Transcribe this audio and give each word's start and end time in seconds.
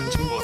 Match 0.00 0.16
Podcast. 0.16 0.39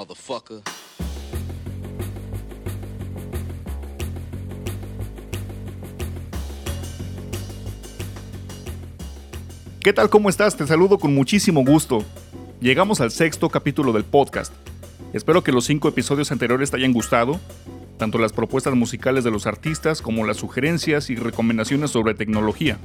Motherfucker. 0.00 0.62
¿Qué 9.80 9.92
tal? 9.92 10.08
¿Cómo 10.08 10.30
estás? 10.30 10.56
Te 10.56 10.66
saludo 10.66 10.98
con 10.98 11.14
muchísimo 11.14 11.64
gusto. 11.64 12.02
Llegamos 12.60 13.00
al 13.00 13.10
sexto 13.10 13.50
capítulo 13.50 13.92
del 13.92 14.04
podcast. 14.04 14.52
Espero 15.12 15.42
que 15.42 15.52
los 15.52 15.64
cinco 15.66 15.88
episodios 15.88 16.32
anteriores 16.32 16.70
te 16.70 16.76
hayan 16.78 16.92
gustado, 16.92 17.38
tanto 17.98 18.18
las 18.18 18.32
propuestas 18.32 18.74
musicales 18.74 19.24
de 19.24 19.30
los 19.30 19.46
artistas 19.46 20.00
como 20.00 20.24
las 20.24 20.38
sugerencias 20.38 21.10
y 21.10 21.16
recomendaciones 21.16 21.90
sobre 21.90 22.14
tecnología. 22.14 22.78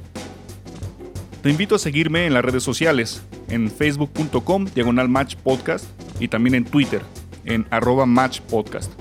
Te 1.42 1.50
invito 1.50 1.76
a 1.76 1.78
seguirme 1.78 2.26
en 2.26 2.34
las 2.34 2.44
redes 2.44 2.62
sociales, 2.62 3.22
en 3.48 3.70
facebook.com 3.70 4.66
diagonal 4.74 5.08
match 5.08 5.36
podcast 5.36 5.86
y 6.20 6.28
también 6.28 6.54
en 6.54 6.64
Twitter, 6.64 7.02
en 7.44 7.66
arroba 7.70 8.06
match 8.06 8.40
podcast, 8.40 8.92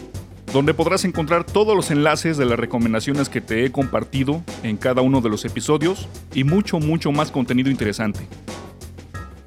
donde 0.54 0.74
podrás 0.74 1.06
encontrar 1.06 1.44
todos 1.44 1.76
los 1.76 1.92
enlaces 1.92 2.38
de 2.38 2.46
las 2.46 2.60
recomendaciones 2.60 3.30
que 3.30 3.42
te 3.42 3.66
he 3.66 3.72
compartido 3.72 4.44
en 4.64 4.78
cada 4.78 5.02
uno 5.02 5.22
de 5.22 5.30
los 5.30 5.46
episodios 5.46 6.08
y 6.34 6.44
mucho, 6.44 6.80
mucho 6.80 7.12
más 7.12 7.32
contenido 7.32 7.70
interesante. 7.70 8.28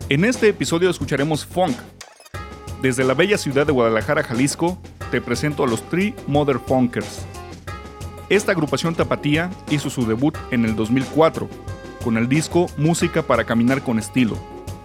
En 0.08 0.24
este 0.24 0.48
episodio 0.48 0.90
escucharemos 0.90 1.44
funk. 1.44 1.76
Desde 2.82 3.04
la 3.04 3.14
bella 3.14 3.38
ciudad 3.38 3.66
de 3.66 3.72
Guadalajara, 3.72 4.22
Jalisco, 4.22 4.80
te 5.10 5.20
presento 5.20 5.64
a 5.64 5.66
los 5.66 5.82
Three 5.88 6.14
Mother 6.26 6.58
Funkers. 6.58 7.26
Esta 8.28 8.52
agrupación 8.52 8.94
tapatía 8.94 9.50
hizo 9.70 9.90
su 9.90 10.06
debut 10.06 10.36
en 10.50 10.64
el 10.64 10.76
2004 10.76 11.48
con 12.04 12.16
el 12.16 12.28
disco 12.28 12.66
Música 12.76 13.22
para 13.22 13.44
Caminar 13.44 13.82
con 13.82 13.98
Estilo, 13.98 14.38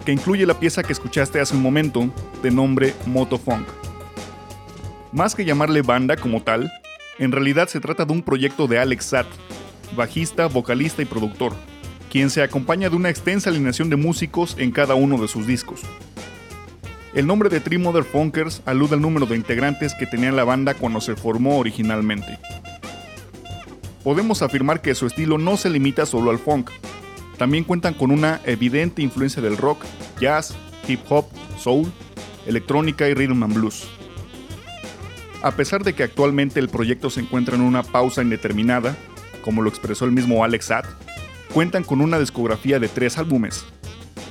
que 0.04 0.12
incluye 0.12 0.46
la 0.46 0.58
pieza 0.58 0.82
que 0.82 0.92
escuchaste 0.92 1.40
hace 1.40 1.54
un 1.54 1.62
momento, 1.62 2.10
de 2.42 2.50
nombre 2.50 2.94
Moto 3.06 3.38
Funk. 3.38 3.66
Más 5.12 5.34
que 5.34 5.44
llamarle 5.44 5.82
banda 5.82 6.16
como 6.16 6.42
tal, 6.42 6.70
en 7.18 7.32
realidad 7.32 7.68
se 7.68 7.80
trata 7.80 8.04
de 8.04 8.12
un 8.12 8.22
proyecto 8.22 8.66
de 8.66 8.78
Alex 8.78 9.04
Satt, 9.06 9.26
bajista, 9.96 10.46
vocalista 10.46 11.02
y 11.02 11.04
productor, 11.06 11.54
quien 12.10 12.30
se 12.30 12.42
acompaña 12.42 12.90
de 12.90 12.96
una 12.96 13.10
extensa 13.10 13.50
alineación 13.50 13.88
de 13.88 13.96
músicos 13.96 14.56
en 14.58 14.72
cada 14.72 14.94
uno 14.94 15.18
de 15.18 15.28
sus 15.28 15.46
discos. 15.46 15.80
El 17.14 17.26
nombre 17.26 17.48
de 17.48 17.60
Three 17.60 17.78
Mother 17.78 18.02
Funkers 18.02 18.60
alude 18.66 18.94
al 18.94 19.00
número 19.00 19.24
de 19.24 19.36
integrantes 19.36 19.94
que 19.94 20.06
tenía 20.06 20.32
la 20.32 20.44
banda 20.44 20.74
cuando 20.74 21.00
se 21.00 21.14
formó 21.14 21.58
originalmente. 21.58 22.38
Podemos 24.02 24.42
afirmar 24.42 24.82
que 24.82 24.94
su 24.94 25.06
estilo 25.06 25.38
no 25.38 25.56
se 25.56 25.70
limita 25.70 26.06
solo 26.06 26.30
al 26.30 26.38
funk, 26.38 26.70
también 27.36 27.64
cuentan 27.64 27.94
con 27.94 28.10
una 28.10 28.40
evidente 28.44 29.02
influencia 29.02 29.42
del 29.42 29.56
rock, 29.56 29.84
jazz, 30.20 30.54
hip 30.86 31.00
hop, 31.08 31.26
soul, 31.58 31.90
electrónica 32.46 33.08
y 33.08 33.14
rhythm 33.14 33.42
and 33.42 33.54
blues. 33.54 33.88
A 35.42 35.52
pesar 35.52 35.84
de 35.84 35.92
que 35.92 36.02
actualmente 36.02 36.60
el 36.60 36.68
proyecto 36.68 37.10
se 37.10 37.20
encuentra 37.20 37.54
en 37.54 37.60
una 37.60 37.82
pausa 37.82 38.22
indeterminada, 38.22 38.96
como 39.42 39.62
lo 39.62 39.68
expresó 39.68 40.04
el 40.04 40.12
mismo 40.12 40.42
Alex 40.42 40.66
Satt, 40.66 40.86
cuentan 41.52 41.84
con 41.84 42.00
una 42.00 42.18
discografía 42.18 42.78
de 42.78 42.88
tres 42.88 43.18
álbumes. 43.18 43.64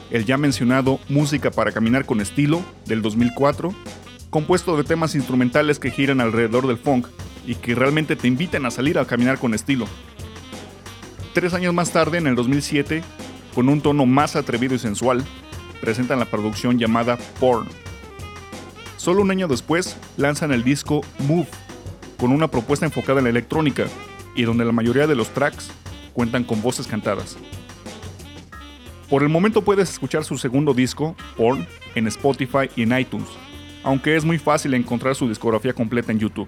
El 0.10 0.26
ya 0.26 0.38
mencionado 0.38 1.00
Música 1.10 1.52
para 1.52 1.72
Caminar 1.72 2.06
con 2.06 2.20
Estilo, 2.20 2.64
del 2.86 3.02
2004, 3.02 3.74
compuesto 4.30 4.76
de 4.76 4.84
temas 4.84 5.14
instrumentales 5.14 5.78
que 5.78 5.92
giran 5.92 6.20
alrededor 6.20 6.66
del 6.66 6.78
funk 6.78 7.08
y 7.46 7.56
que 7.56 7.76
realmente 7.76 8.16
te 8.16 8.28
invitan 8.28 8.66
a 8.66 8.72
salir 8.72 8.98
a 8.98 9.06
caminar 9.06 9.38
con 9.38 9.54
estilo, 9.54 9.86
Tres 11.34 11.56
años 11.56 11.74
más 11.74 11.92
tarde, 11.92 12.20
en 12.20 12.28
el 12.28 12.36
2007, 12.36 13.02
con 13.56 13.68
un 13.68 13.82
tono 13.82 14.06
más 14.06 14.36
atrevido 14.36 14.76
y 14.76 14.80
sensual, 14.80 15.26
presentan 15.82 16.20
la 16.20 16.26
producción 16.26 16.78
llamada 16.78 17.18
Porn. 17.40 17.68
Solo 18.98 19.24
un 19.24 19.32
año 19.32 19.48
después, 19.48 19.98
lanzan 20.16 20.52
el 20.52 20.64
disco 20.64 21.02
Move, 21.18 21.48
con 22.20 22.32
una 22.32 22.50
propuesta 22.50 22.86
enfocada 22.86 23.18
en 23.18 23.24
la 23.24 23.32
electrónica, 23.32 23.88
y 24.36 24.44
donde 24.44 24.64
la 24.64 24.72
mayoría 24.72 25.08
de 25.08 25.16
los 25.16 25.30
tracks 25.30 25.72
cuentan 26.14 26.44
con 26.44 26.62
voces 26.62 26.86
cantadas. 26.86 27.36
Por 29.10 29.24
el 29.24 29.30
momento 29.30 29.64
puedes 29.64 29.90
escuchar 29.90 30.24
su 30.26 30.38
segundo 30.38 30.76
disco, 30.76 31.16
Porn, 31.36 31.66
en 31.96 32.06
Spotify 32.08 32.70
y 32.76 32.84
en 32.84 32.96
iTunes, 32.96 33.28
aunque 33.84 34.16
es 34.16 34.24
muy 34.24 34.38
fácil 34.38 34.76
encontrar 34.76 35.16
su 35.16 35.28
discografía 35.28 35.74
completa 35.74 36.12
en 36.12 36.20
YouTube. 36.20 36.48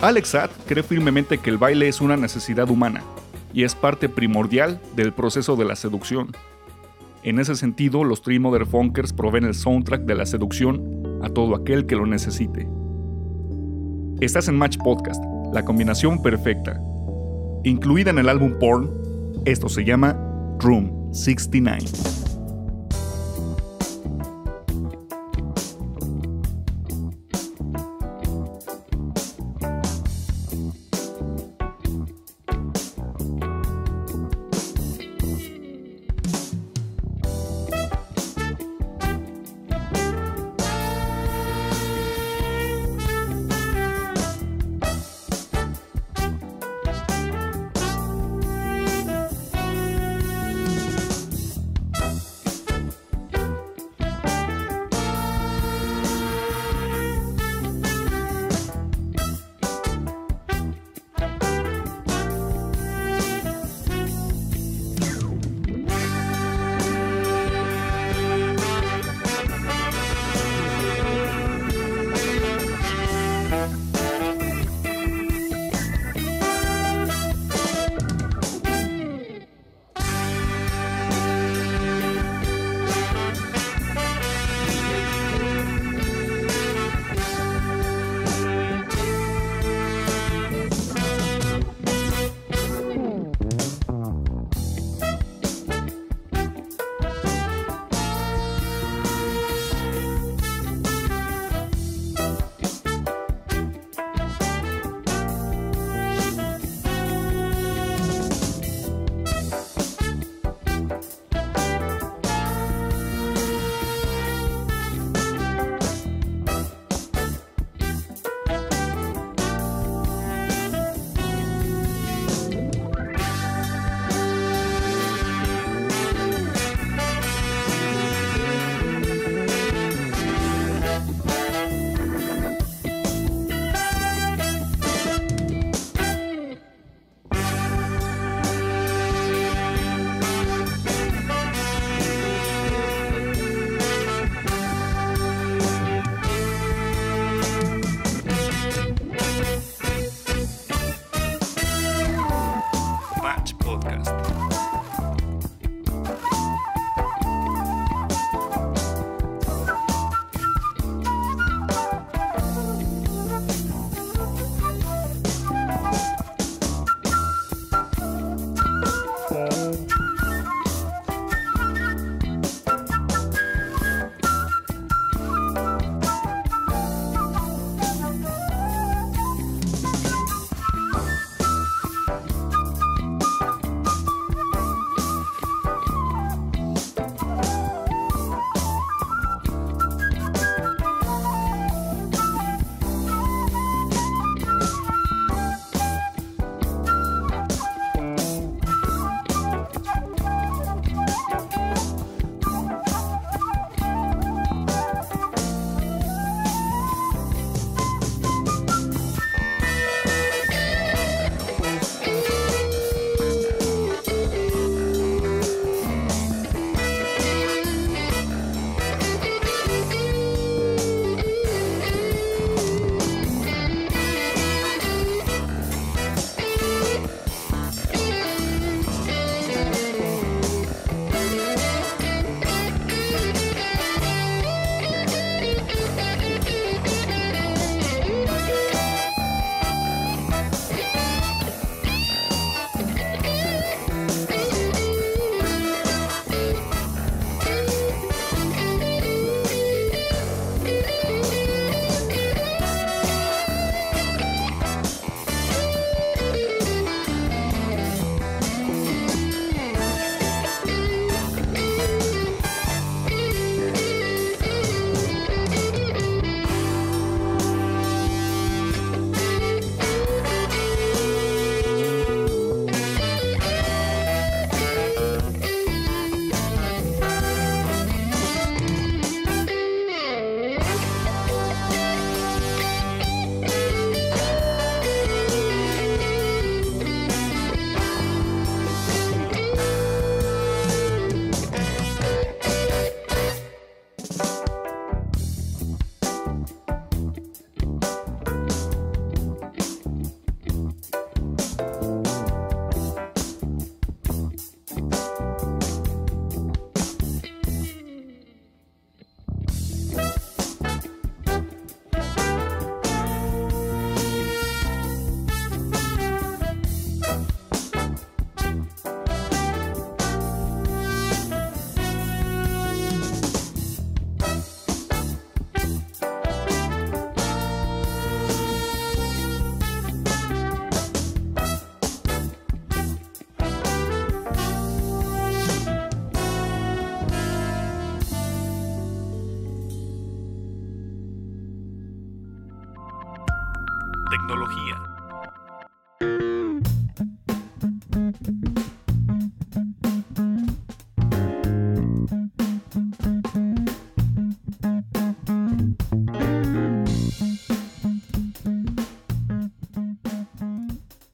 Alex 0.00 0.28
Satt 0.28 0.50
cree 0.66 0.82
firmemente 0.82 1.38
que 1.38 1.50
el 1.50 1.58
baile 1.58 1.88
es 1.88 2.00
una 2.00 2.16
necesidad 2.16 2.68
humana 2.68 3.02
y 3.52 3.64
es 3.64 3.74
parte 3.74 4.08
primordial 4.08 4.80
del 4.96 5.12
proceso 5.12 5.56
de 5.56 5.64
la 5.64 5.76
seducción. 5.76 6.32
En 7.22 7.38
ese 7.38 7.54
sentido, 7.54 8.04
los 8.04 8.20
Three 8.20 8.38
Mother 8.38 8.66
Funkers 8.66 9.12
proveen 9.12 9.44
el 9.44 9.54
soundtrack 9.54 10.02
de 10.02 10.14
la 10.14 10.26
seducción 10.26 11.20
a 11.22 11.30
todo 11.30 11.54
aquel 11.54 11.86
que 11.86 11.96
lo 11.96 12.04
necesite. 12.04 12.68
Estás 14.20 14.48
en 14.48 14.56
Match 14.56 14.76
Podcast, 14.78 15.22
la 15.52 15.64
combinación 15.64 16.20
perfecta. 16.20 16.80
Incluida 17.62 18.10
en 18.10 18.18
el 18.18 18.28
álbum 18.28 18.58
Porn, 18.58 18.90
esto 19.46 19.68
se 19.68 19.84
llama 19.84 20.18
Room 20.60 21.12
69. 21.12 22.23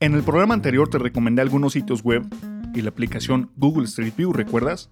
En 0.02 0.14
el 0.14 0.23
programa 0.23 0.54
anterior 0.54 0.88
te 0.88 0.97
recomendé 0.97 1.42
algunos 1.42 1.75
sitios 1.75 2.02
web 2.02 2.25
y 2.75 2.80
la 2.80 2.88
aplicación 2.88 3.50
Google 3.57 3.85
Street 3.85 4.14
View, 4.16 4.33
¿recuerdas? 4.33 4.88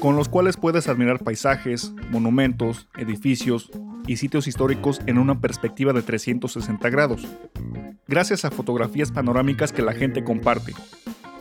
Con 0.00 0.16
los 0.16 0.28
cuales 0.28 0.58
puedes 0.58 0.86
admirar 0.86 1.24
paisajes, 1.24 1.94
monumentos, 2.10 2.90
edificios 2.98 3.70
y 4.06 4.18
sitios 4.18 4.46
históricos 4.46 5.00
en 5.06 5.16
una 5.16 5.40
perspectiva 5.40 5.94
de 5.94 6.02
360 6.02 6.90
grados, 6.90 7.26
gracias 8.06 8.44
a 8.44 8.50
fotografías 8.50 9.10
panorámicas 9.12 9.72
que 9.72 9.80
la 9.80 9.94
gente 9.94 10.22
comparte. 10.22 10.74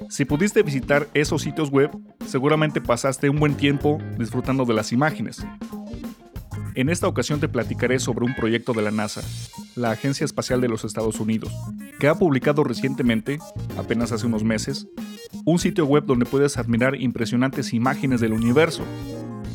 Si 0.10 0.24
pudiste 0.24 0.64
visitar 0.64 1.10
esos 1.14 1.42
sitios 1.42 1.70
web, 1.70 1.92
seguramente 2.26 2.80
pasaste 2.80 3.30
un 3.30 3.38
buen 3.38 3.56
tiempo 3.56 3.98
disfrutando 4.18 4.64
de 4.64 4.76
las 4.76 4.94
imágenes, 4.94 5.46
en 6.78 6.90
esta 6.90 7.08
ocasión 7.08 7.40
te 7.40 7.50
platicaré 7.50 7.98
sobre 7.98 8.24
un 8.24 8.36
proyecto 8.36 8.72
de 8.72 8.84
la 8.84 8.92
NASA, 8.92 9.24
la 9.76 9.90
Agencia 9.90 10.26
Espacial 10.26 10.62
de 10.62 10.68
los 10.68 10.86
Estados 10.86 11.20
Unidos, 11.20 11.52
que 12.00 12.08
ha 12.08 12.14
publicado 12.14 12.64
recientemente, 12.64 13.40
apenas 13.80 14.12
hace 14.12 14.28
unos 14.28 14.44
meses, 14.44 14.88
un 15.44 15.58
sitio 15.58 15.88
web 15.88 16.06
donde 16.06 16.28
puedes 16.28 16.56
admirar 16.58 17.02
impresionantes 17.02 17.74
imágenes 17.74 18.22
del 18.22 18.34
universo, 18.34 18.84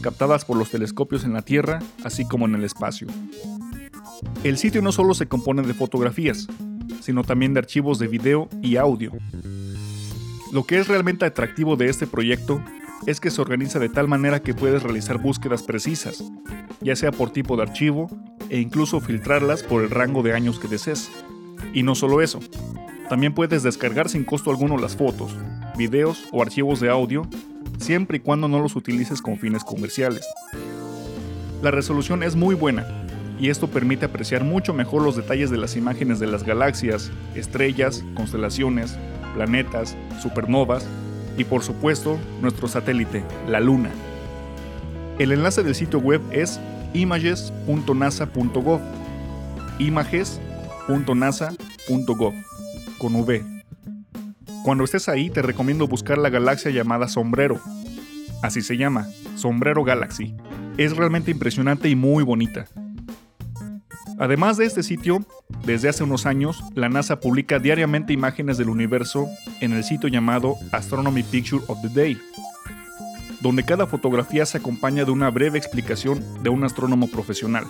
captadas 0.00 0.44
por 0.44 0.56
los 0.56 0.72
telescopios 0.72 1.22
en 1.22 1.32
la 1.32 1.42
Tierra, 1.42 1.78
así 2.02 2.26
como 2.26 2.46
en 2.46 2.56
el 2.56 2.64
espacio. 2.64 3.06
El 4.42 4.58
sitio 4.58 4.82
no 4.82 4.90
solo 4.90 5.14
se 5.14 5.28
compone 5.28 5.62
de 5.62 5.74
fotografías, 5.74 6.48
sino 7.02 7.22
también 7.22 7.54
de 7.54 7.60
archivos 7.60 8.00
de 8.00 8.08
video 8.08 8.48
y 8.62 8.78
audio. 8.78 9.12
Lo 10.52 10.64
que 10.64 10.80
es 10.80 10.88
realmente 10.88 11.24
atractivo 11.24 11.76
de 11.76 11.88
este 11.88 12.08
proyecto 12.08 12.60
es 13.06 13.20
que 13.20 13.30
se 13.30 13.40
organiza 13.40 13.78
de 13.78 13.88
tal 13.88 14.08
manera 14.08 14.42
que 14.42 14.54
puedes 14.54 14.82
realizar 14.82 15.18
búsquedas 15.18 15.62
precisas, 15.62 16.24
ya 16.80 16.96
sea 16.96 17.10
por 17.10 17.30
tipo 17.30 17.56
de 17.56 17.62
archivo 17.62 18.08
e 18.48 18.60
incluso 18.60 19.00
filtrarlas 19.00 19.62
por 19.62 19.82
el 19.82 19.90
rango 19.90 20.22
de 20.22 20.34
años 20.34 20.58
que 20.58 20.68
desees. 20.68 21.10
Y 21.74 21.82
no 21.82 21.94
solo 21.94 22.22
eso, 22.22 22.40
también 23.08 23.34
puedes 23.34 23.62
descargar 23.62 24.08
sin 24.08 24.24
costo 24.24 24.50
alguno 24.50 24.78
las 24.78 24.96
fotos, 24.96 25.36
videos 25.76 26.24
o 26.32 26.42
archivos 26.42 26.80
de 26.80 26.90
audio, 26.90 27.26
siempre 27.78 28.18
y 28.18 28.20
cuando 28.20 28.48
no 28.48 28.60
los 28.60 28.76
utilices 28.76 29.20
con 29.20 29.38
fines 29.38 29.64
comerciales. 29.64 30.26
La 31.62 31.70
resolución 31.70 32.22
es 32.22 32.36
muy 32.36 32.54
buena, 32.54 32.86
y 33.38 33.48
esto 33.48 33.68
permite 33.68 34.06
apreciar 34.06 34.44
mucho 34.44 34.72
mejor 34.72 35.02
los 35.02 35.16
detalles 35.16 35.50
de 35.50 35.58
las 35.58 35.76
imágenes 35.76 36.20
de 36.20 36.28
las 36.28 36.44
galaxias, 36.44 37.10
estrellas, 37.34 38.04
constelaciones, 38.14 38.96
planetas, 39.34 39.96
supernovas 40.20 40.86
y 41.36 41.44
por 41.44 41.62
supuesto 41.62 42.18
nuestro 42.40 42.68
satélite, 42.68 43.22
la 43.48 43.60
Luna. 43.60 43.90
El 45.18 45.32
enlace 45.32 45.62
del 45.62 45.74
sitio 45.74 45.98
web 45.98 46.22
es 46.30 46.58
images.nasa.gov. 46.94 48.80
images.nasa.gov 49.78 52.32
con 52.98 53.16
V. 53.16 53.44
Cuando 54.64 54.84
estés 54.84 55.08
ahí 55.08 55.30
te 55.30 55.42
recomiendo 55.42 55.88
buscar 55.88 56.18
la 56.18 56.30
galaxia 56.30 56.70
llamada 56.70 57.08
Sombrero. 57.08 57.60
Así 58.42 58.62
se 58.62 58.76
llama, 58.76 59.08
Sombrero 59.36 59.82
Galaxy. 59.84 60.34
Es 60.76 60.96
realmente 60.96 61.30
impresionante 61.30 61.88
y 61.88 61.96
muy 61.96 62.24
bonita. 62.24 62.66
Además 64.22 64.56
de 64.56 64.66
este 64.66 64.84
sitio, 64.84 65.26
desde 65.66 65.88
hace 65.88 66.04
unos 66.04 66.26
años, 66.26 66.62
la 66.76 66.88
NASA 66.88 67.18
publica 67.18 67.58
diariamente 67.58 68.12
imágenes 68.12 68.56
del 68.56 68.68
universo 68.68 69.26
en 69.60 69.72
el 69.72 69.82
sitio 69.82 70.08
llamado 70.08 70.54
Astronomy 70.70 71.24
Picture 71.24 71.64
of 71.66 71.82
the 71.82 71.88
Day, 71.88 72.16
donde 73.40 73.64
cada 73.64 73.88
fotografía 73.88 74.46
se 74.46 74.58
acompaña 74.58 75.04
de 75.04 75.10
una 75.10 75.28
breve 75.28 75.58
explicación 75.58 76.24
de 76.44 76.50
un 76.50 76.62
astrónomo 76.62 77.08
profesional. 77.08 77.64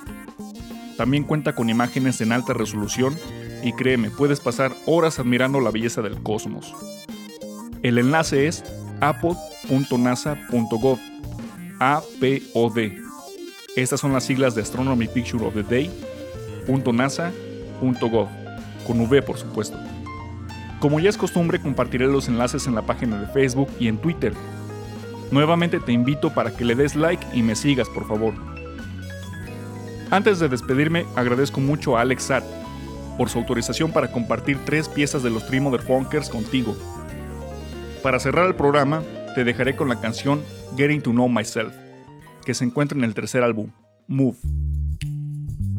También 0.98 1.24
cuenta 1.24 1.54
con 1.54 1.70
imágenes 1.70 2.20
en 2.20 2.32
alta 2.32 2.52
resolución 2.52 3.16
y 3.62 3.72
créeme, 3.72 4.10
puedes 4.10 4.40
pasar 4.40 4.72
horas 4.84 5.18
admirando 5.18 5.58
la 5.58 5.70
belleza 5.70 6.02
del 6.02 6.22
cosmos. 6.22 6.74
El 7.82 7.96
enlace 7.96 8.46
es 8.46 8.62
apod.nasa.gov. 9.00 10.98
APOD. 11.78 12.78
Estas 13.74 14.00
son 14.00 14.12
las 14.12 14.24
siglas 14.24 14.54
de 14.54 14.60
Astronomy 14.60 15.08
Picture 15.08 15.46
of 15.46 15.54
the 15.54 15.62
Day 15.62 15.90
.nasa.gov, 16.66 18.28
con 18.86 19.00
V 19.00 19.22
por 19.22 19.38
supuesto. 19.38 19.78
Como 20.80 20.98
ya 20.98 21.10
es 21.10 21.16
costumbre, 21.16 21.60
compartiré 21.60 22.06
los 22.06 22.28
enlaces 22.28 22.66
en 22.66 22.74
la 22.74 22.82
página 22.82 23.20
de 23.20 23.26
Facebook 23.28 23.68
y 23.78 23.88
en 23.88 23.98
Twitter. 23.98 24.32
Nuevamente 25.30 25.80
te 25.80 25.92
invito 25.92 26.34
para 26.34 26.50
que 26.50 26.64
le 26.64 26.74
des 26.74 26.96
like 26.96 27.24
y 27.32 27.42
me 27.42 27.54
sigas, 27.54 27.88
por 27.88 28.06
favor. 28.06 28.34
Antes 30.10 30.40
de 30.40 30.48
despedirme, 30.48 31.06
agradezco 31.16 31.60
mucho 31.60 31.96
a 31.96 32.02
Alex 32.02 32.24
Sat 32.24 32.44
por 33.16 33.30
su 33.30 33.38
autorización 33.38 33.92
para 33.92 34.10
compartir 34.10 34.58
tres 34.64 34.88
piezas 34.88 35.22
de 35.22 35.30
los 35.30 35.46
Three 35.46 35.60
Funkers 35.86 36.28
contigo. 36.28 36.76
Para 38.02 38.18
cerrar 38.18 38.46
el 38.46 38.54
programa, 38.54 39.02
te 39.34 39.44
dejaré 39.44 39.76
con 39.76 39.88
la 39.88 40.00
canción 40.00 40.42
Getting 40.76 41.02
to 41.02 41.12
Know 41.12 41.28
Myself, 41.28 41.74
que 42.44 42.54
se 42.54 42.64
encuentra 42.64 42.98
en 42.98 43.04
el 43.04 43.14
tercer 43.14 43.42
álbum, 43.42 43.70
Move. 44.08 44.36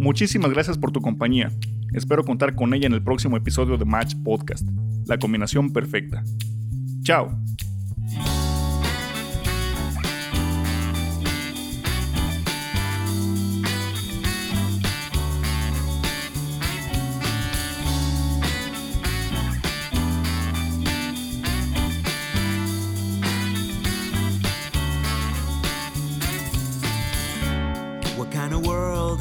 Muchísimas 0.03 0.51
gracias 0.51 0.77
por 0.77 0.91
tu 0.91 0.99
compañía. 0.99 1.49
Espero 1.93 2.25
contar 2.25 2.55
con 2.55 2.73
ella 2.73 2.87
en 2.87 2.93
el 2.93 3.01
próximo 3.01 3.37
episodio 3.37 3.77
de 3.77 3.85
Match 3.85 4.15
Podcast, 4.21 4.67
la 5.07 5.17
combinación 5.17 5.71
perfecta. 5.71 6.21
Chao. 7.03 7.29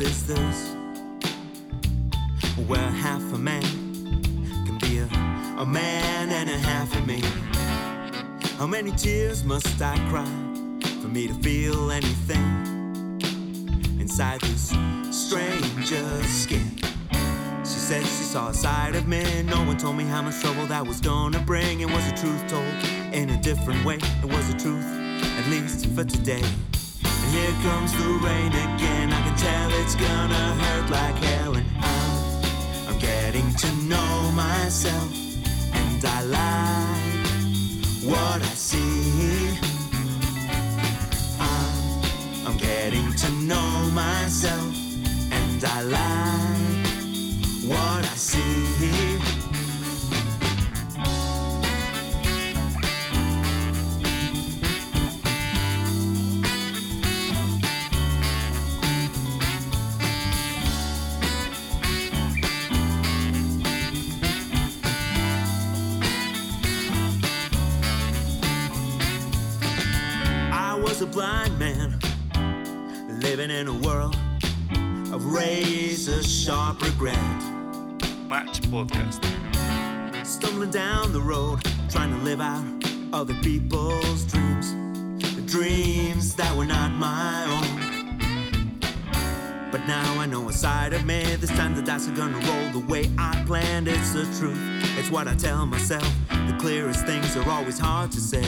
Is 0.02 0.26
this? 0.26 0.74
Where 2.66 2.78
half 2.78 3.22
a 3.32 3.38
man 3.38 3.62
can 4.66 4.78
be 4.80 4.98
a, 4.98 5.06
a 5.60 5.66
man 5.66 6.30
and 6.30 6.48
a 6.50 6.58
half 6.58 6.94
of 6.96 7.06
me. 7.06 7.22
How 8.58 8.66
many 8.66 8.90
tears 8.92 9.44
must 9.44 9.80
I 9.80 9.96
cry 10.08 10.24
for 11.00 11.08
me 11.08 11.26
to 11.28 11.34
feel 11.34 11.90
anything 11.90 13.20
inside 14.00 14.40
this 14.42 14.74
stranger's 15.10 16.26
skin? 16.26 16.78
She 17.60 17.78
said 17.88 18.02
she 18.02 18.24
saw 18.24 18.48
a 18.48 18.54
side 18.54 18.94
of 18.94 19.06
me. 19.08 19.24
No 19.42 19.62
one 19.64 19.78
told 19.78 19.96
me 19.96 20.04
how 20.04 20.22
much 20.22 20.40
trouble 20.40 20.66
that 20.66 20.86
was 20.86 21.00
gonna 21.00 21.40
bring. 21.40 21.80
It 21.80 21.90
was 21.90 22.04
the 22.10 22.16
truth 22.16 22.46
told 22.48 23.14
in 23.14 23.30
a 23.30 23.40
different 23.42 23.84
way. 23.84 23.96
It 23.96 24.30
was 24.32 24.52
the 24.52 24.58
truth, 24.58 24.86
at 25.38 25.48
least 25.48 25.86
for 25.94 26.04
today. 26.04 26.42
Here 27.32 27.56
comes 27.62 27.92
the 27.96 28.08
rain 28.26 28.52
again. 28.52 29.10
I 29.10 29.22
can 29.22 29.36
tell 29.36 29.70
it's 29.80 29.94
gonna 29.94 30.44
hurt 30.62 30.90
like 30.90 31.16
hell. 31.16 31.56
And 31.56 31.66
I'm, 31.80 32.88
I'm 32.88 32.98
getting 32.98 33.54
to 33.54 33.72
know 33.88 34.30
myself. 34.32 35.10
And 35.72 36.04
I 36.04 36.20
like 36.38 37.26
what 38.04 38.42
I 38.42 38.54
see. 38.54 39.56
I'm, 41.40 42.48
I'm 42.48 42.58
getting 42.58 43.14
to 43.14 43.30
know 43.48 43.90
myself. 43.94 44.76
And 45.30 45.64
I 45.64 45.82
like 45.82 46.41
a 71.00 71.06
blind 71.06 71.58
man 71.58 71.98
living 73.22 73.50
in 73.50 73.66
a 73.66 73.72
world 73.72 74.14
of 75.10 75.24
razor 75.24 76.22
sharp 76.22 76.82
regret. 76.82 77.16
Match 78.28 78.60
Podcast. 78.62 79.24
Stumbling 80.26 80.70
down 80.70 81.12
the 81.12 81.20
road, 81.20 81.60
trying 81.88 82.10
to 82.10 82.18
live 82.18 82.42
out 82.42 82.64
other 83.12 83.32
people's 83.42 84.24
dreams, 84.24 84.74
the 85.34 85.42
dreams 85.46 86.34
that 86.34 86.54
were 86.56 86.66
not 86.66 86.90
my 86.92 87.44
own. 87.46 88.78
But 89.70 89.86
now 89.86 90.20
I 90.20 90.26
know 90.26 90.48
a 90.50 90.52
side 90.52 90.92
of 90.92 91.06
me. 91.06 91.22
This 91.36 91.50
time 91.50 91.74
the 91.74 91.82
dice 91.82 92.06
are 92.06 92.14
gonna 92.14 92.38
roll 92.38 92.70
the 92.80 92.86
way 92.86 93.10
I 93.16 93.42
planned. 93.46 93.88
It's 93.88 94.12
the 94.12 94.24
truth, 94.38 94.58
it's 94.98 95.10
what 95.10 95.26
I 95.26 95.34
tell 95.36 95.64
myself. 95.64 96.06
The 96.28 96.56
clearest 96.60 97.06
things 97.06 97.34
are 97.36 97.48
always 97.48 97.78
hard 97.78 98.12
to 98.12 98.20
say. 98.20 98.44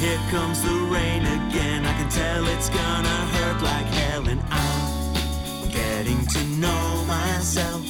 Here 0.00 0.20
comes 0.30 0.60
the 0.62 0.74
rain 0.90 1.22
again. 1.22 1.86
I 1.86 1.92
can 1.98 2.08
tell 2.10 2.46
it's 2.48 2.68
gonna 2.68 3.18
hurt 3.34 3.62
like 3.62 3.86
hell, 3.86 4.28
and 4.28 4.40
I'm 4.50 5.68
getting 5.70 6.26
to 6.26 6.44
know 6.62 7.04
myself, 7.06 7.82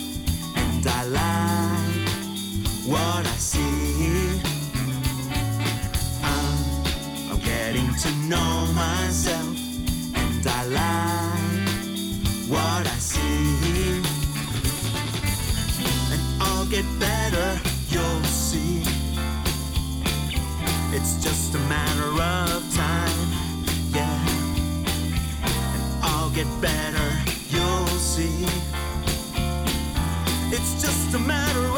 and 0.57 0.87
I 0.87 1.05
like 1.21 2.09
what 2.87 3.27
I 3.27 3.37
see. 3.37 4.41
I'm, 6.23 7.33
I'm 7.33 7.41
getting 7.41 7.93
to 8.05 8.11
know 8.29 8.67
myself, 8.75 9.44
a 31.15 31.19
matter 31.21 31.74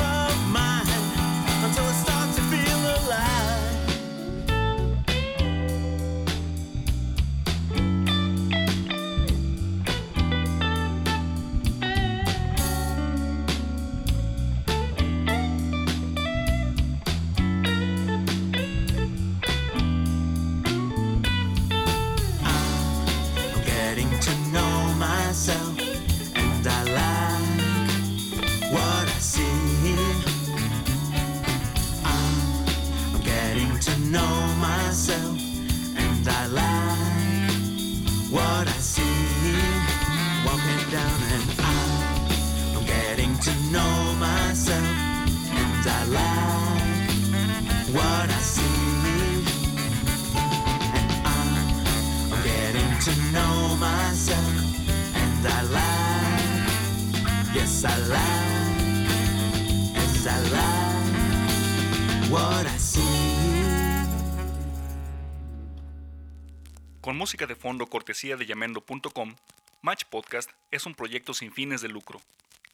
Con 67.07 67.16
música 67.16 67.46
de 67.46 67.55
fondo 67.55 67.87
cortesía 67.87 68.37
de 68.37 68.46
llamendo.com, 68.46 69.37
Match 69.81 70.05
Podcast 70.11 70.51
es 70.72 70.87
un 70.87 70.94
proyecto 70.96 71.35
sin 71.35 71.53
fines 71.53 71.81
de 71.81 71.88
lucro. 71.88 72.20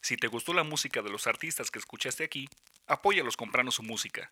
Si 0.01 0.16
te 0.16 0.27
gustó 0.27 0.55
la 0.55 0.64
música 0.64 1.03
de 1.03 1.11
los 1.11 1.27
artistas 1.27 1.70
que 1.70 1.79
escuchaste 1.79 2.25
aquí, 2.25 2.48
apóyalos 2.87 3.37
comprando 3.37 3.70
su 3.70 3.83
música. 3.83 4.31